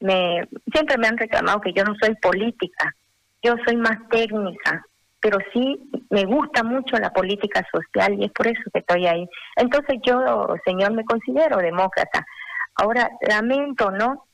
me, 0.00 0.48
siempre 0.72 0.98
me 0.98 1.06
han 1.06 1.16
reclamado 1.16 1.60
que 1.60 1.72
yo 1.72 1.84
no 1.84 1.94
soy 2.02 2.16
política, 2.16 2.92
yo 3.40 3.54
soy 3.64 3.76
más 3.76 3.96
técnica, 4.10 4.84
pero 5.20 5.38
sí 5.52 5.78
me 6.10 6.24
gusta 6.24 6.64
mucho 6.64 6.96
la 6.96 7.12
política 7.12 7.64
social 7.70 8.14
y 8.18 8.24
es 8.24 8.32
por 8.32 8.48
eso 8.48 8.60
que 8.72 8.80
estoy 8.80 9.06
ahí. 9.06 9.28
Entonces 9.54 10.00
yo, 10.04 10.20
señor, 10.64 10.92
me 10.92 11.04
considero 11.04 11.58
demócrata. 11.58 12.26
Ahora, 12.74 13.08
lamento, 13.20 13.92
¿no? 13.92 14.26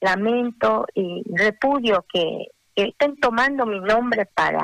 Lamento 0.00 0.86
y 0.94 1.24
repudio 1.34 2.04
que, 2.12 2.46
estén 2.76 3.16
tomando 3.16 3.66
mi 3.66 3.80
nombre 3.80 4.26
para 4.34 4.62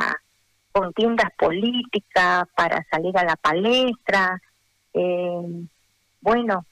contiendas 0.72 1.30
políticas 1.38 2.44
para 2.56 2.84
salir 2.90 3.16
a 3.16 3.24
la 3.24 3.36
palestra. 3.36 4.40
Eh, 4.94 5.66
bueno, 6.20 6.64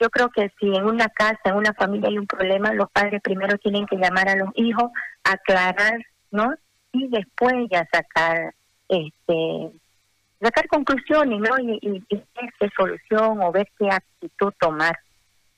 yo 0.00 0.10
creo 0.10 0.28
que 0.30 0.50
si 0.60 0.66
en 0.66 0.84
una 0.84 1.08
casa, 1.08 1.40
en 1.44 1.56
una 1.56 1.72
familia 1.74 2.08
hay 2.08 2.18
un 2.18 2.26
problema, 2.26 2.72
los 2.72 2.90
padres 2.90 3.20
primero 3.22 3.58
tienen 3.58 3.86
que 3.86 3.96
llamar 3.96 4.28
a 4.28 4.36
los 4.36 4.50
hijos, 4.54 4.90
aclarar, 5.24 5.98
¿no? 6.30 6.54
Y 6.92 7.08
después 7.08 7.54
ya 7.70 7.86
sacar, 7.92 8.54
este, 8.88 9.70
sacar 10.40 10.68
conclusiones, 10.68 11.40
¿no? 11.40 11.58
Y, 11.58 11.78
y, 11.82 12.16
ver 12.16 12.52
qué 12.60 12.68
solución 12.76 13.42
o 13.42 13.50
ver 13.50 13.68
qué 13.78 13.90
actitud 13.90 14.52
tomar. 14.60 14.96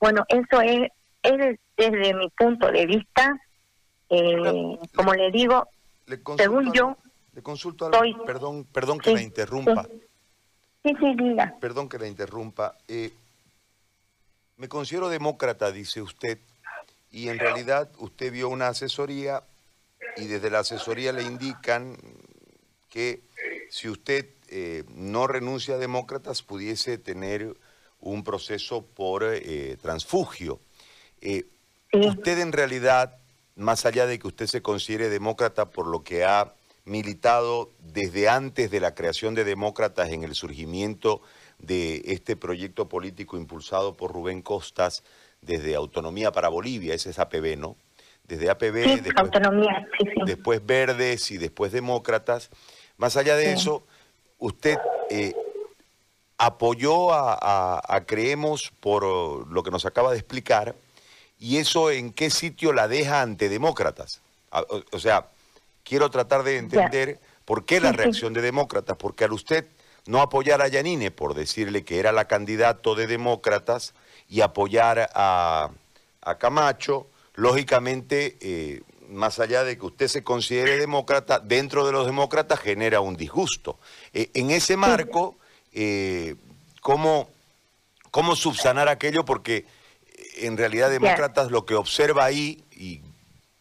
Bueno, 0.01 0.25
eso 0.29 0.63
es, 0.63 0.91
es 1.23 1.59
desde 1.77 2.15
mi 2.15 2.29
punto 2.31 2.71
de 2.71 2.87
vista, 2.87 3.39
eh, 4.09 4.79
como 4.95 5.13
le, 5.15 5.31
digo, 5.31 5.69
según 6.37 6.73
yo, 6.73 6.97
le 7.41 7.43
consulto 7.43 7.87
algo, 7.87 8.25
perdón, 8.27 8.67
perdón 8.71 8.99
que 8.99 9.15
la 9.15 9.23
interrumpa. 9.23 9.89
Sí, 10.83 10.95
sí, 10.99 11.15
diga. 11.17 11.57
Perdón 11.59 11.89
que 11.89 11.99
la 11.99 12.07
interrumpa. 12.07 12.77
Eh, 12.87 13.13
me 14.59 14.69
considero 14.69 15.09
demócrata, 15.09 15.73
dice 15.73 16.03
usted, 16.03 16.39
y 17.11 17.29
en 17.29 17.39
realidad 17.39 17.91
usted 17.99 18.31
vio 18.31 18.51
una 18.51 18.69
asesoría 18.69 19.43
y 20.19 20.27
desde 20.27 20.51
la 20.51 20.59
asesoría 20.59 21.13
le 21.13 21.23
indican 21.23 21.97
que 22.91 23.23
si 23.71 23.89
usted 23.89 24.27
eh, 24.49 24.85
no 24.95 25.27
renuncia 25.27 25.77
a 25.77 25.79
demócratas 25.79 26.43
pudiese 26.43 26.99
tener 26.99 27.57
un 28.01 28.23
proceso 28.23 28.85
por 28.85 29.25
eh, 29.25 29.79
transfugio. 29.81 30.61
Usted 31.93 32.39
en 32.39 32.53
realidad, 32.53 33.17
más 33.57 33.87
allá 33.87 34.07
de 34.07 34.19
que 34.19 34.29
usted 34.29 34.47
se 34.47 34.61
considere 34.61 35.09
demócrata 35.09 35.71
por 35.71 35.87
lo 35.87 36.03
que 36.05 36.25
ha 36.25 36.55
militado 36.91 37.71
desde 37.81 38.29
antes 38.29 38.71
de 38.71 38.81
la 38.81 38.95
creación 38.95 39.35
de 39.37 39.45
Demócratas 39.45 40.11
en 40.11 40.25
el 40.25 40.35
surgimiento 40.35 41.23
de 41.61 42.03
este 42.07 42.37
proyecto 42.37 42.89
político 42.89 43.37
impulsado 43.37 43.95
por 43.95 44.13
Rubén 44.13 44.43
Costas 44.43 45.05
desde 45.41 45.77
Autonomía 45.77 46.33
para 46.33 46.49
Bolivia, 46.49 46.93
ese 46.95 47.11
es 47.11 47.19
APB, 47.21 47.57
¿no? 47.57 47.77
Desde 48.25 48.51
APB, 48.51 49.03
después, 49.03 49.17
autonomía, 49.17 49.89
después 50.27 50.67
Verdes 50.67 51.31
y 51.31 51.39
después 51.39 51.73
Demócratas. 51.73 52.51
Más 52.97 53.17
allá 53.17 53.37
de 53.37 53.53
eso, 53.53 53.85
usted 54.39 54.77
eh, 55.11 55.35
apoyó 56.39 57.13
a, 57.13 58.05
Creemos 58.07 58.73
por 58.81 59.47
lo 59.49 59.63
que 59.63 59.71
nos 59.71 59.87
acaba 59.87 60.11
de 60.11 60.19
explicar, 60.19 60.75
y 61.39 61.59
eso 61.59 61.91
en 61.91 62.13
qué 62.13 62.31
sitio 62.31 62.73
la 62.73 62.89
deja 62.89 63.23
ante 63.23 63.49
Demócratas. 63.49 64.21
o 64.93 64.99
sea, 64.99 65.29
quiero 65.91 66.09
tratar 66.09 66.45
de 66.45 66.57
entender 66.57 67.19
por 67.45 67.65
qué 67.65 67.81
la 67.81 67.91
reacción 67.91 68.33
de 68.33 68.41
demócratas, 68.41 68.97
porque 68.97 69.25
al 69.25 69.33
usted 69.33 69.67
no 70.07 70.23
apoyar 70.23 70.63
a 70.63 70.69
Yanine 70.69 71.11
por 71.11 71.35
decirle 71.35 71.83
que 71.83 71.99
era 71.99 72.13
la 72.13 72.29
candidato 72.29 72.95
de 72.95 73.09
demócratas 73.09 73.93
y 74.29 74.41
apoyar 74.41 75.11
a, 75.15 75.71
Camacho, 76.39 77.09
lógicamente, 77.35 78.37
eh, 78.41 78.83
más 79.09 79.41
allá 79.41 79.65
de 79.65 79.77
que 79.77 79.87
usted 79.87 80.07
se 80.07 80.23
considere 80.23 80.79
demócrata, 80.79 81.41
dentro 81.41 81.85
de 81.85 81.91
los 81.91 82.07
demócratas 82.07 82.61
genera 82.61 83.01
un 83.01 83.17
disgusto. 83.17 83.81
Eh, 84.13 84.31
en 84.35 84.53
ese 84.53 84.77
marco, 84.77 85.39
eh, 85.73 86.37
¿cómo, 86.83 87.29
¿cómo 88.13 88.37
subsanar 88.37 88.89
aquello? 88.89 89.25
Porque 89.25 89.67
en 90.37 90.57
realidad 90.57 90.89
demócratas 90.89 91.51
lo 91.51 91.67
que 91.67 91.75
observa 91.75 92.27
ahí, 92.27 92.63
y 92.77 93.01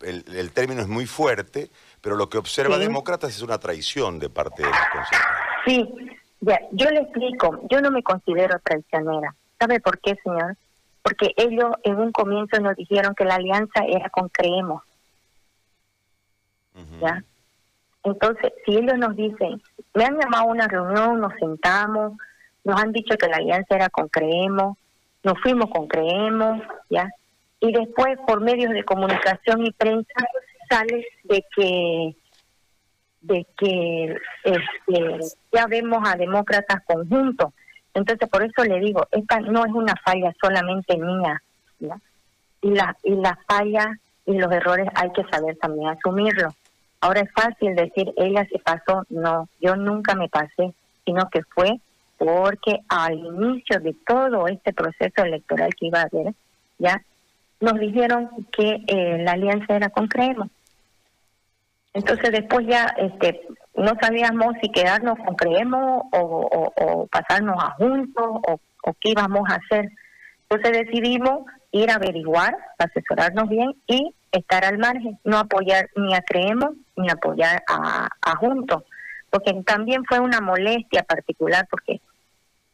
el 0.01 0.51
término 0.51 0.81
es 0.81 0.87
muy 0.87 1.07
fuerte, 1.07 1.71
pero 2.01 2.15
lo 2.15 2.29
que 2.29 2.37
observa 2.37 2.77
Demócratas 2.77 3.31
es 3.31 3.41
una 3.41 3.59
traición 3.59 4.19
de 4.19 4.29
parte 4.29 4.63
de 4.63 4.69
los 4.69 4.77
consejeros. 4.91 5.27
Sí, 5.65 6.15
ya, 6.41 6.59
yo 6.71 6.89
le 6.89 7.01
explico, 7.01 7.61
yo 7.69 7.81
no 7.81 7.91
me 7.91 8.03
considero 8.03 8.59
traicionera. 8.59 9.35
¿Sabe 9.59 9.79
por 9.79 9.99
qué, 9.99 10.15
señor? 10.23 10.55
Porque 11.01 11.33
ellos 11.35 11.71
en 11.83 11.95
un 11.99 12.11
comienzo 12.11 12.59
nos 12.61 12.75
dijeron 12.75 13.13
que 13.15 13.25
la 13.25 13.35
alianza 13.35 13.83
era 13.87 14.09
con 14.09 14.29
Creemos. 14.29 14.83
¿Ya? 17.01 17.23
Entonces, 18.03 18.53
si 18.65 18.77
ellos 18.77 18.97
nos 18.97 19.15
dicen, 19.15 19.61
me 19.93 20.05
han 20.05 20.17
llamado 20.17 20.45
a 20.45 20.51
una 20.51 20.67
reunión, 20.67 21.19
nos 21.19 21.33
sentamos, 21.33 22.13
nos 22.63 22.81
han 22.81 22.93
dicho 22.93 23.17
que 23.17 23.27
la 23.27 23.37
alianza 23.37 23.75
era 23.75 23.89
con 23.89 24.07
Creemos, 24.07 24.77
nos 25.23 25.37
fuimos 25.41 25.69
con 25.69 25.87
Creemos, 25.87 26.61
¿ya? 26.89 27.09
Y 27.59 27.73
después, 27.73 28.17
por 28.25 28.39
medios 28.39 28.71
de 28.71 28.85
comunicación 28.85 29.65
y 29.65 29.71
prensa, 29.71 30.13
sale 30.69 31.05
de 31.23 31.43
que 31.55 32.15
de 33.21 33.45
que 33.57 34.15
este, 34.43 35.19
ya 35.51 35.67
vemos 35.67 36.01
a 36.07 36.15
demócratas 36.15 36.81
conjuntos. 36.85 37.53
Entonces, 37.93 38.29
por 38.29 38.43
eso 38.43 38.63
le 38.63 38.79
digo, 38.79 39.05
esta 39.11 39.41
no 39.41 39.65
es 39.65 39.73
una 39.73 39.93
falla 40.05 40.33
solamente 40.41 40.97
mía, 40.97 41.41
Y 42.61 42.69
la 42.69 42.95
y 43.03 43.15
las 43.15 43.37
fallas 43.45 43.87
y 44.25 44.37
los 44.37 44.51
errores 44.51 44.87
hay 44.95 45.11
que 45.11 45.23
saber 45.25 45.57
también 45.57 45.89
asumirlo. 45.89 46.53
Ahora 47.01 47.21
es 47.21 47.31
fácil 47.31 47.75
decir, 47.75 48.13
ella 48.17 48.45
se 48.51 48.59
pasó. 48.59 49.03
No, 49.09 49.47
yo 49.59 49.75
nunca 49.75 50.15
me 50.15 50.29
pasé, 50.29 50.73
sino 51.05 51.29
que 51.29 51.43
fue 51.43 51.79
porque 52.17 52.79
al 52.89 53.17
inicio 53.17 53.79
de 53.79 53.95
todo 54.05 54.47
este 54.47 54.73
proceso 54.73 55.23
electoral 55.23 55.73
que 55.73 55.87
iba 55.87 56.01
a 56.01 56.09
haber, 56.11 56.33
ya 56.77 57.01
nos 57.61 57.79
dijeron 57.79 58.29
que 58.51 58.83
eh, 58.87 59.17
la 59.23 59.31
alianza 59.31 59.75
era 59.75 59.89
con 59.89 60.07
Crema. 60.07 60.49
Entonces 61.99 62.31
después 62.31 62.65
ya 62.65 62.85
este 62.97 63.41
no 63.75 63.91
sabíamos 64.01 64.53
si 64.61 64.71
quedarnos 64.71 65.17
con 65.17 65.35
Creemos 65.35 66.05
o, 66.13 67.07
pasarnos 67.11 67.61
a 67.61 67.71
juntos 67.71 68.25
o, 68.25 68.59
qué 69.01 69.11
íbamos 69.11 69.41
a 69.49 69.55
hacer. 69.55 69.89
Entonces 70.49 70.85
decidimos 70.85 71.41
ir 71.71 71.91
a 71.91 71.95
averiguar, 71.95 72.55
asesorarnos 72.77 73.49
bien 73.49 73.73
y 73.85 74.15
estar 74.31 74.63
al 74.63 74.77
margen, 74.77 75.19
no 75.25 75.39
apoyar 75.39 75.89
ni 75.97 76.15
a 76.15 76.21
Creemos 76.21 76.69
ni 76.95 77.09
apoyar 77.09 77.63
a, 77.67 78.07
a 78.21 78.35
Juntos, 78.37 78.83
porque 79.29 79.53
también 79.65 80.05
fue 80.05 80.19
una 80.19 80.39
molestia 80.39 81.03
particular, 81.03 81.67
porque 81.69 81.99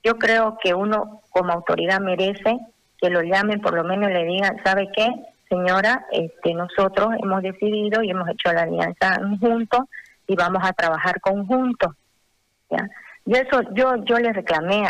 yo 0.04 0.18
creo 0.20 0.58
que 0.62 0.76
uno 0.76 1.22
como 1.32 1.52
autoridad 1.52 2.00
merece 2.00 2.60
que 3.00 3.10
lo 3.10 3.22
llamen, 3.24 3.60
por 3.60 3.74
lo 3.74 3.84
menos 3.84 4.12
le 4.12 4.24
digan, 4.24 4.62
¿sabe 4.64 4.88
qué? 4.96 5.08
Señora, 5.56 6.06
este, 6.12 6.54
nosotros 6.54 7.10
hemos 7.22 7.42
decidido 7.42 8.04
y 8.04 8.12
hemos 8.12 8.28
hecho 8.30 8.52
la 8.52 8.64
alianza 8.64 9.20
juntos 9.40 9.82
y 10.28 10.36
vamos 10.36 10.62
a 10.64 10.74
trabajar 10.74 11.20
conjuntos. 11.22 11.94
¿ya? 12.70 12.90
Eso 13.26 13.62
yo 13.74 13.96
yo 14.06 14.20
le 14.20 14.34
reclamé 14.34 14.84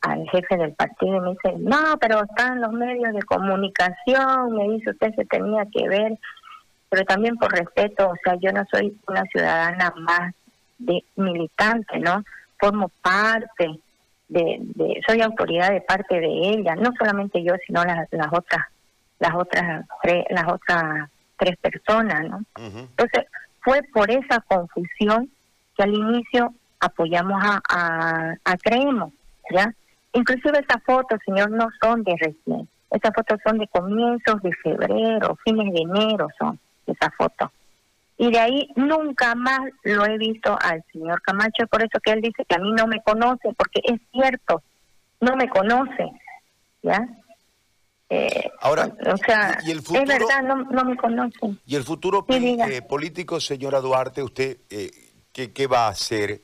al 0.00 0.26
jefe 0.30 0.56
del 0.56 0.72
partido 0.72 1.16
y 1.16 1.20
me 1.20 1.30
dice, 1.30 1.54
no, 1.58 1.98
pero 2.00 2.22
están 2.24 2.60
los 2.60 2.72
medios 2.72 3.12
de 3.12 3.22
comunicación, 3.22 4.56
me 4.56 4.68
dice 4.70 4.90
usted 4.90 5.14
se 5.14 5.24
tenía 5.26 5.66
que 5.66 5.86
ver, 5.86 6.18
pero 6.88 7.04
también 7.04 7.36
por 7.36 7.52
respeto, 7.52 8.08
o 8.08 8.16
sea, 8.24 8.36
yo 8.36 8.52
no 8.52 8.64
soy 8.72 8.98
una 9.06 9.22
ciudadana 9.24 9.92
más 9.98 10.34
de 10.78 11.04
militante, 11.16 11.98
¿no? 11.98 12.22
Formo 12.58 12.90
parte 13.02 13.78
de, 14.28 14.58
de 14.60 15.02
soy 15.06 15.20
autoridad 15.20 15.70
de 15.70 15.82
parte 15.82 16.20
de 16.20 16.26
ella, 16.26 16.76
no 16.76 16.90
solamente 16.98 17.42
yo, 17.42 17.54
sino 17.66 17.84
las, 17.84 18.08
las 18.12 18.28
otras 18.32 18.64
las 19.18 19.34
otras 19.34 19.86
tres, 20.02 20.24
las 20.30 20.44
otras 20.52 21.10
tres 21.36 21.56
personas, 21.58 22.24
¿no? 22.28 22.42
Entonces, 22.56 23.24
fue 23.62 23.82
por 23.92 24.10
esa 24.10 24.40
confusión 24.40 25.30
que 25.76 25.82
al 25.82 25.94
inicio 25.94 26.54
apoyamos 26.80 27.42
a, 27.42 28.34
a, 28.44 28.56
Creemos, 28.58 29.12
¿ya? 29.50 29.72
Inclusive 30.12 30.60
esas 30.60 30.82
fotos, 30.84 31.18
señor, 31.24 31.50
no 31.50 31.68
son 31.82 32.04
de 32.04 32.14
recién. 32.18 32.68
Esas 32.90 33.12
fotos 33.14 33.40
son 33.44 33.58
de 33.58 33.66
comienzos 33.68 34.40
de 34.42 34.52
febrero, 34.62 35.36
fines 35.44 35.72
de 35.72 35.80
enero 35.80 36.28
son 36.38 36.58
esas 36.86 37.12
fotos. 37.16 37.50
Y 38.16 38.30
de 38.30 38.38
ahí 38.38 38.68
nunca 38.76 39.34
más 39.34 39.60
lo 39.82 40.06
he 40.06 40.16
visto 40.18 40.56
al 40.60 40.84
señor 40.92 41.20
Camacho, 41.22 41.66
por 41.66 41.82
eso 41.82 41.98
que 42.00 42.12
él 42.12 42.20
dice 42.20 42.44
que 42.44 42.54
a 42.54 42.60
mí 42.60 42.72
no 42.72 42.86
me 42.86 43.02
conoce, 43.02 43.52
porque 43.56 43.80
es 43.82 44.00
cierto, 44.12 44.62
no 45.20 45.34
me 45.34 45.48
conoce, 45.48 46.12
¿ya? 46.82 47.08
Eh, 48.10 48.50
Ahora, 48.60 48.94
o 49.12 49.16
sea, 49.16 49.58
¿y 49.64 49.70
el 49.70 49.82
futuro, 49.82 50.02
es 50.12 50.18
verdad, 50.18 50.42
no, 50.42 50.84
me 50.84 50.96
conocen. 50.96 51.58
¿Y 51.66 51.74
el 51.76 51.84
futuro 51.84 52.26
eh, 52.28 52.82
político, 52.82 53.40
señora 53.40 53.80
Duarte, 53.80 54.22
usted 54.22 54.58
eh, 54.70 54.90
¿qué, 55.32 55.52
qué 55.52 55.66
va 55.66 55.86
a 55.86 55.88
hacer? 55.88 56.42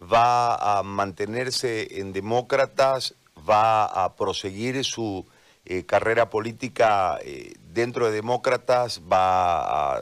¿Va 0.00 0.78
a 0.78 0.82
mantenerse 0.82 2.00
en 2.00 2.12
demócratas? 2.12 3.14
¿Va 3.48 3.84
a 3.84 4.16
proseguir 4.16 4.84
su 4.84 5.26
carrera 5.86 6.30
política 6.30 7.18
dentro 7.72 8.06
de 8.06 8.12
demócratas? 8.12 9.02
¿Va 9.10 9.96
a 9.96 10.00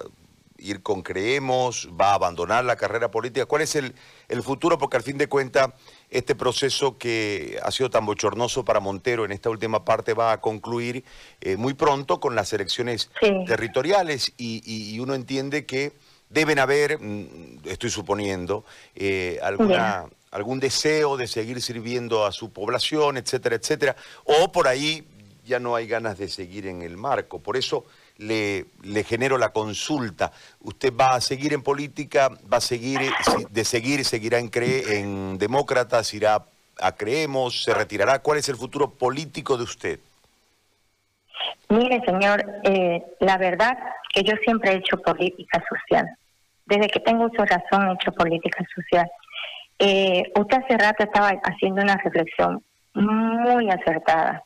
ir 0.58 0.82
con 0.82 1.02
Creemos? 1.02 1.88
¿Va 1.98 2.10
a 2.10 2.14
abandonar 2.14 2.64
la 2.64 2.76
carrera 2.76 3.10
política? 3.10 3.46
¿Cuál 3.46 3.62
es 3.62 3.74
el, 3.76 3.94
el 4.28 4.42
futuro? 4.42 4.78
Porque 4.78 4.96
al 4.96 5.02
fin 5.02 5.18
de 5.18 5.28
cuentas 5.28 5.70
este 6.10 6.34
proceso 6.34 6.98
que 6.98 7.58
ha 7.62 7.70
sido 7.70 7.90
tan 7.90 8.06
bochornoso 8.06 8.64
para 8.64 8.80
Montero 8.80 9.24
en 9.24 9.32
esta 9.32 9.50
última 9.50 9.84
parte 9.84 10.14
va 10.14 10.32
a 10.32 10.40
concluir 10.40 11.04
eh, 11.40 11.56
muy 11.56 11.74
pronto 11.74 12.20
con 12.20 12.34
las 12.34 12.52
elecciones 12.52 13.10
territoriales 13.46 14.32
y, 14.36 14.98
uno 14.98 15.14
entiende 15.14 15.64
que 15.64 15.92
deben 16.28 16.58
haber, 16.58 16.98
mm, 17.00 17.60
estoy 17.64 17.90
suponiendo, 17.90 18.64
eh, 18.96 19.38
alguna, 19.42 20.06
algún 20.30 20.58
deseo 20.58 21.16
de 21.16 21.26
seguir 21.26 21.62
sirviendo 21.62 22.26
a 22.26 22.32
su 22.32 22.52
población, 22.52 23.16
etcétera, 23.16 23.56
etcétera, 23.56 23.96
o 24.24 24.50
por 24.50 24.66
ahí 24.66 25.06
ya 25.46 25.58
no 25.58 25.74
hay 25.74 25.86
ganas 25.86 26.18
de 26.18 26.28
seguir 26.28 26.66
en 26.66 26.82
el 26.82 26.96
marco. 26.96 27.38
Por 27.40 27.56
eso 27.56 27.84
le, 28.18 28.66
le 28.82 29.04
genero 29.04 29.38
la 29.38 29.50
consulta. 29.50 30.32
¿Usted 30.60 30.92
va 30.94 31.14
a 31.14 31.20
seguir 31.20 31.52
en 31.52 31.62
política? 31.62 32.30
¿Va 32.52 32.58
a 32.58 32.60
seguir, 32.60 33.00
de 33.50 33.64
seguir, 33.64 34.04
seguirá 34.04 34.38
en, 34.38 34.48
cree, 34.48 34.98
en 34.98 35.38
demócratas? 35.38 36.12
¿Irá 36.14 36.44
a 36.80 36.92
Creemos? 36.92 37.64
¿Se 37.64 37.72
retirará? 37.72 38.18
¿Cuál 38.20 38.38
es 38.38 38.48
el 38.48 38.56
futuro 38.56 38.90
político 38.90 39.56
de 39.56 39.64
usted? 39.64 40.00
Mire, 41.68 42.02
señor, 42.04 42.44
eh, 42.64 43.02
la 43.20 43.38
verdad 43.38 43.78
que 44.12 44.22
yo 44.22 44.34
siempre 44.44 44.72
he 44.72 44.76
hecho 44.76 44.96
política 44.98 45.62
social. 45.68 46.06
Desde 46.66 46.88
que 46.88 47.00
tengo 47.00 47.28
su 47.30 47.44
razón 47.44 47.88
he 47.88 47.92
hecho 47.94 48.12
política 48.12 48.64
social. 48.74 49.08
Eh, 49.78 50.24
usted 50.34 50.58
hace 50.58 50.76
rato 50.76 51.04
estaba 51.04 51.28
haciendo 51.44 51.82
una 51.82 51.96
reflexión 51.96 52.62
muy 52.94 53.70
acertada. 53.70 54.42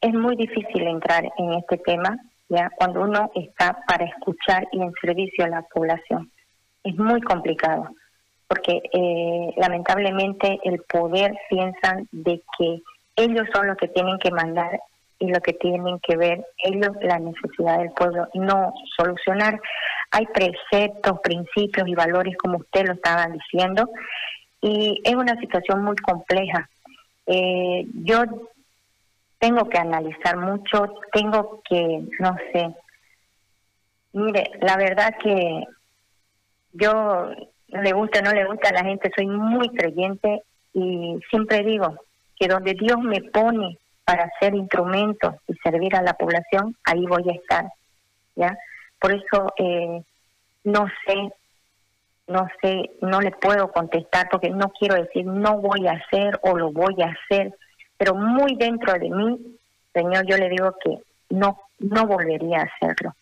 Es 0.00 0.12
muy 0.12 0.36
difícil 0.36 0.86
entrar 0.86 1.24
en 1.36 1.54
este 1.54 1.78
tema 1.78 2.16
ya 2.48 2.70
cuando 2.76 3.02
uno 3.02 3.30
está 3.34 3.78
para 3.86 4.04
escuchar 4.04 4.66
y 4.72 4.82
en 4.82 4.92
servicio 5.00 5.44
a 5.44 5.48
la 5.48 5.62
población. 5.62 6.30
Es 6.84 6.96
muy 6.96 7.20
complicado 7.22 7.88
porque 8.52 8.82
eh, 8.92 9.54
lamentablemente 9.56 10.58
el 10.64 10.82
poder 10.82 11.34
piensan 11.48 12.06
de 12.12 12.42
que 12.58 12.82
ellos 13.16 13.46
son 13.54 13.66
los 13.66 13.78
que 13.78 13.88
tienen 13.88 14.18
que 14.18 14.30
mandar 14.30 14.78
y 15.18 15.28
lo 15.28 15.40
que 15.40 15.54
tienen 15.54 15.98
que 16.00 16.16
ver 16.16 16.44
ellos 16.62 16.90
la 17.00 17.18
necesidad 17.18 17.78
del 17.78 17.92
pueblo 17.92 18.28
no 18.34 18.74
solucionar. 18.96 19.58
Hay 20.10 20.26
preceptos, 20.26 21.20
principios 21.22 21.88
y 21.88 21.94
valores 21.94 22.36
como 22.36 22.58
usted 22.58 22.86
lo 22.86 22.92
estaba 22.92 23.26
diciendo 23.28 23.88
y 24.60 25.00
es 25.02 25.14
una 25.14 25.38
situación 25.40 25.82
muy 25.82 25.96
compleja. 25.96 26.68
Eh, 27.26 27.86
yo 28.04 28.24
tengo 29.42 29.68
que 29.68 29.76
analizar 29.76 30.36
mucho, 30.36 30.94
tengo 31.12 31.60
que, 31.68 32.06
no 32.20 32.36
sé, 32.52 32.72
mire, 34.12 34.52
la 34.60 34.76
verdad 34.76 35.16
que 35.20 35.64
yo 36.74 37.32
le 37.66 37.92
gusta 37.92 38.20
o 38.20 38.22
no 38.22 38.30
le 38.30 38.44
gusta 38.44 38.68
a 38.68 38.74
la 38.74 38.84
gente, 38.84 39.10
soy 39.16 39.26
muy 39.26 39.68
creyente 39.70 40.44
y 40.72 41.18
siempre 41.28 41.64
digo 41.64 41.92
que 42.38 42.46
donde 42.46 42.74
Dios 42.74 42.98
me 43.00 43.20
pone 43.20 43.78
para 44.04 44.30
ser 44.38 44.54
instrumento 44.54 45.34
y 45.48 45.54
servir 45.54 45.96
a 45.96 46.02
la 46.02 46.12
población, 46.12 46.76
ahí 46.84 47.04
voy 47.04 47.28
a 47.28 47.34
estar, 47.34 47.64
¿ya? 48.36 48.56
Por 49.00 49.12
eso 49.12 49.52
eh, 49.58 50.04
no 50.62 50.86
sé, 51.04 51.32
no 52.28 52.46
sé, 52.62 52.92
no 53.00 53.20
le 53.20 53.32
puedo 53.32 53.72
contestar 53.72 54.28
porque 54.30 54.50
no 54.50 54.68
quiero 54.78 54.94
decir 54.94 55.26
no 55.26 55.58
voy 55.58 55.88
a 55.88 55.94
hacer 55.94 56.38
o 56.44 56.56
lo 56.56 56.70
voy 56.70 56.94
a 57.02 57.12
hacer, 57.12 57.52
pero 58.02 58.16
muy 58.16 58.56
dentro 58.56 58.94
de 58.94 59.08
mí, 59.08 59.38
Señor, 59.94 60.26
yo 60.26 60.36
le 60.36 60.48
digo 60.48 60.74
que 60.82 60.98
no, 61.30 61.56
no 61.78 62.04
volvería 62.04 62.58
a 62.58 62.64
hacerlo. 62.64 63.14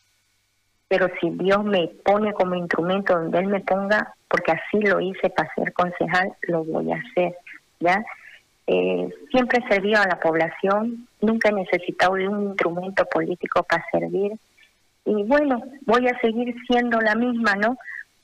Pero 0.89 1.09
si 1.21 1.29
Dios 1.29 1.63
me 1.65 1.89
pone 2.03 2.33
como 2.33 2.55
instrumento 2.55 3.13
donde 3.13 3.41
Él 3.41 3.49
me 3.49 3.61
ponga, 3.61 4.15
porque 4.27 4.53
así 4.53 4.81
lo 4.81 4.99
hice 4.99 5.29
para 5.29 5.53
ser 5.55 5.75
concejal, 5.75 6.33
lo 6.49 6.65
voy 6.65 6.91
a 6.93 6.97
hacer, 6.97 7.37
¿ya? 7.79 8.03
Eh, 8.67 9.13
siempre 9.31 9.59
he 9.63 9.69
servido 9.69 10.01
a 10.01 10.09
la 10.09 10.19
población, 10.19 11.07
nunca 11.21 11.51
he 11.51 11.53
necesitado 11.53 12.15
de 12.15 12.29
un 12.29 12.45
instrumento 12.45 13.05
político 13.05 13.63
para 13.65 13.85
servir. 13.93 14.33
Y 15.05 15.25
bueno, 15.25 15.63
voy 15.85 16.09
a 16.09 16.19
seguir 16.21 16.55
siendo 16.67 16.99
la 17.03 17.15
misma, 17.17 17.55
¿no? 17.57 17.77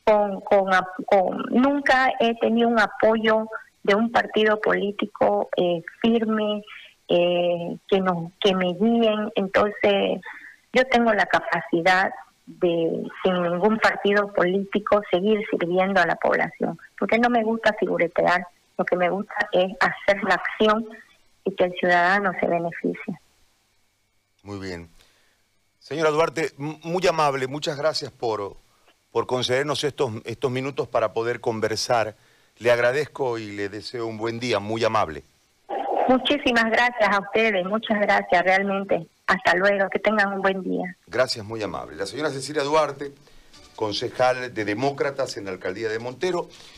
Con, 0.04 0.40
con, 0.40 1.36
nunca 1.50 2.14
he 2.18 2.34
tenido 2.36 2.70
un 2.70 2.80
apoyo 2.80 3.46
de 3.86 3.94
un 3.94 4.10
partido 4.10 4.60
político 4.60 5.48
eh, 5.56 5.82
firme, 6.02 6.62
eh, 7.08 7.76
que, 7.88 8.00
nos, 8.00 8.32
que 8.40 8.54
me 8.54 8.74
guíen. 8.74 9.30
Entonces, 9.36 10.20
yo 10.72 10.84
tengo 10.90 11.12
la 11.14 11.26
capacidad 11.26 12.12
de, 12.46 13.04
sin 13.22 13.42
ningún 13.42 13.78
partido 13.78 14.32
político, 14.32 15.00
seguir 15.10 15.40
sirviendo 15.50 16.00
a 16.00 16.06
la 16.06 16.16
población, 16.16 16.78
porque 16.98 17.18
no 17.18 17.30
me 17.30 17.44
gusta 17.44 17.74
figuretear 17.78 18.46
lo 18.76 18.84
que 18.84 18.96
me 18.96 19.08
gusta 19.08 19.34
es 19.52 19.72
hacer 19.80 20.22
la 20.24 20.34
acción 20.34 20.86
y 21.44 21.54
que 21.54 21.64
el 21.64 21.72
ciudadano 21.78 22.32
se 22.40 22.46
beneficie. 22.46 23.20
Muy 24.42 24.58
bien. 24.58 24.90
Señora 25.78 26.10
Duarte, 26.10 26.50
muy 26.58 27.06
amable, 27.06 27.46
muchas 27.46 27.76
gracias 27.76 28.10
por, 28.10 28.56
por 29.12 29.26
concedernos 29.26 29.84
estos, 29.84 30.12
estos 30.24 30.50
minutos 30.50 30.88
para 30.88 31.12
poder 31.12 31.40
conversar. 31.40 32.16
Le 32.58 32.70
agradezco 32.70 33.38
y 33.38 33.52
le 33.52 33.68
deseo 33.68 34.06
un 34.06 34.16
buen 34.16 34.40
día, 34.40 34.58
muy 34.58 34.82
amable. 34.84 35.22
Muchísimas 36.08 36.66
gracias 36.70 37.10
a 37.10 37.20
ustedes, 37.20 37.64
muchas 37.66 38.00
gracias 38.00 38.42
realmente. 38.44 39.06
Hasta 39.26 39.54
luego, 39.56 39.88
que 39.90 39.98
tengan 39.98 40.32
un 40.32 40.40
buen 40.40 40.62
día. 40.62 40.96
Gracias, 41.06 41.44
muy 41.44 41.62
amable. 41.62 41.96
La 41.96 42.06
señora 42.06 42.30
Cecilia 42.30 42.62
Duarte 42.62 43.12
concejal 43.74 44.54
de 44.54 44.64
Demócratas 44.64 45.36
en 45.36 45.44
la 45.44 45.50
alcaldía 45.52 45.88
de 45.88 45.98
Montero. 45.98 46.48